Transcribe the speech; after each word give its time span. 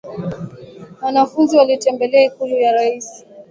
Wanafunzi 1.01 1.57
walitembelea 1.57 2.23
ikulu 2.23 2.57
ya 2.57 2.71
rais 2.71 3.25